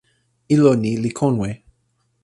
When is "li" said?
1.03-1.11